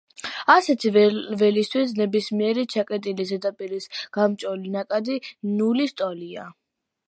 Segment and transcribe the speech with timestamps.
[0.51, 0.91] ასეთი
[1.41, 3.87] ველისთვის ნებისმიერი ჩაკეტილი ზედაპირის
[4.19, 5.23] გამჭოლი ნაკადი
[5.55, 6.53] ნულის ტოლია.